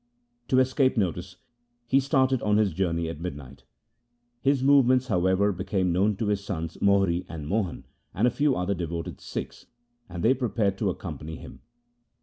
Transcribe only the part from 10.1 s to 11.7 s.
they prepared to accompany him.